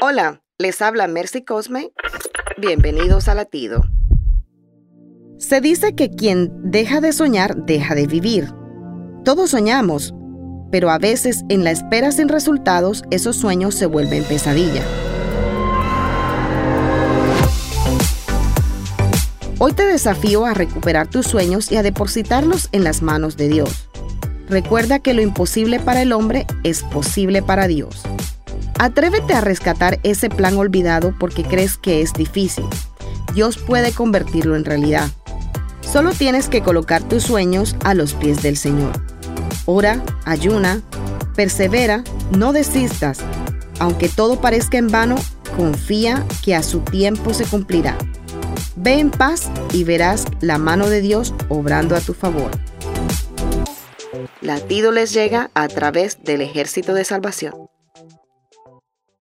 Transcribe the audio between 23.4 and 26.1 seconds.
Dios. Recuerda que lo imposible para